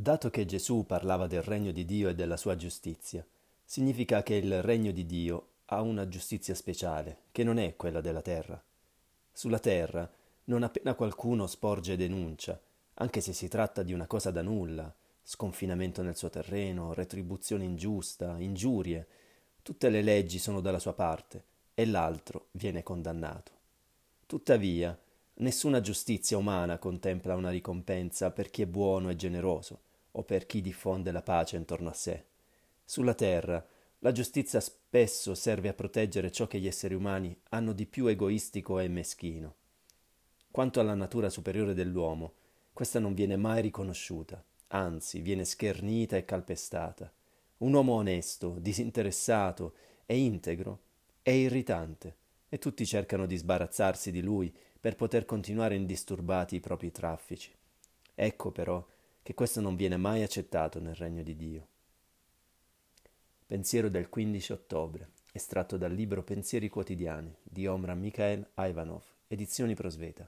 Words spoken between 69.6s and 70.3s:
Prosveta.